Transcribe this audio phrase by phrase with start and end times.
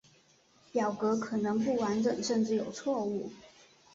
[0.71, 3.31] 表格可能不完整甚至有错误。